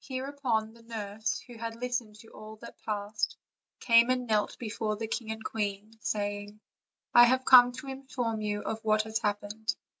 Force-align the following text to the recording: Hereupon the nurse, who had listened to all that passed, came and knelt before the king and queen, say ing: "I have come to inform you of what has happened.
Hereupon 0.00 0.74
the 0.74 0.82
nurse, 0.82 1.38
who 1.46 1.56
had 1.56 1.76
listened 1.76 2.16
to 2.16 2.32
all 2.32 2.56
that 2.56 2.82
passed, 2.84 3.36
came 3.78 4.10
and 4.10 4.26
knelt 4.26 4.58
before 4.58 4.96
the 4.96 5.06
king 5.06 5.30
and 5.30 5.44
queen, 5.44 5.92
say 6.00 6.40
ing: 6.40 6.60
"I 7.14 7.22
have 7.26 7.44
come 7.44 7.70
to 7.70 7.86
inform 7.86 8.40
you 8.40 8.62
of 8.62 8.84
what 8.84 9.02
has 9.02 9.20
happened. 9.20 9.76